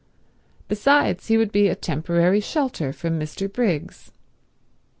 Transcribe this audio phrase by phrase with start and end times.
[0.67, 3.47] Besides, he would be a temporary shelter from Mr.
[3.47, 4.11] Briggs.